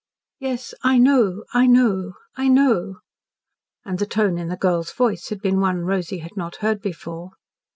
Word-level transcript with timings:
"Yes, 0.39 0.73
I 0.81 0.97
know 0.97 1.43
I 1.53 1.67
know 1.67 2.13
I 2.35 2.47
know!" 2.47 3.01
And 3.85 3.99
the 3.99 4.07
tone 4.07 4.39
in 4.39 4.47
the 4.47 4.57
girl's 4.57 4.91
voice 4.91 5.29
had 5.29 5.41
been 5.41 5.59
one 5.59 5.81
Rosy 5.81 6.17
had 6.17 6.35
not 6.35 6.55
heard 6.55 6.81
before. 6.81 7.33